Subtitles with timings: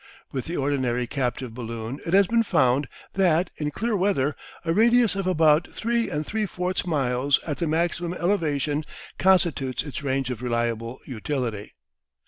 [0.31, 4.35] With the ordinary captive balloon it has been found that, in clear weather,
[4.65, 8.83] a radius of about 3 3/4 miles at the maximum elevation
[9.19, 11.75] constitutes its range of reliable utility.